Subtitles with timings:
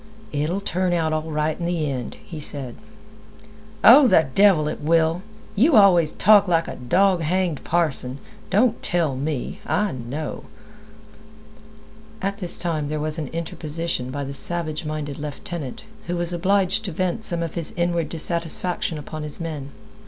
[0.31, 2.75] "It'll turn out all right in th' end," he said.
[3.83, 5.21] "Oh, the devil it will!
[5.55, 8.17] You always talk like a dog hanged parson.
[8.49, 9.59] Don't tell me!
[9.63, 10.45] I know—"
[12.19, 16.83] At this time there was an interposition by the savage minded lieutenant, who was obliged
[16.85, 19.69] to vent some of his inward dissatisfaction upon his men.